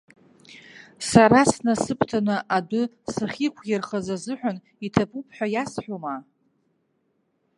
Сара 1.09 1.41
снасыԥданы 1.51 2.37
адәы 2.57 2.83
сахьықәирхаз 3.13 4.07
азыҳәан 4.15 4.57
иҭабуп 4.85 5.27
ҳәа 5.35 5.47
иасҳәома?! 5.53 6.15